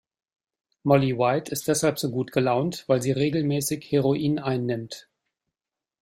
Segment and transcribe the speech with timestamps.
[0.83, 5.07] Molly White ist deshalb so gut gelaunt, weil sie regelmäßig Heroin einnimmt.